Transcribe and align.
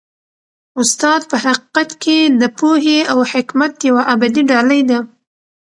استاد 0.81 1.21
په 1.31 1.35
حقیقت 1.45 1.89
کي 2.03 2.17
د 2.41 2.43
پوهې 2.57 2.99
او 3.11 3.17
حکمت 3.31 3.73
یوه 3.89 4.03
ابدي 4.13 4.43
ډالۍ 4.49 4.81
ده. 4.89 4.99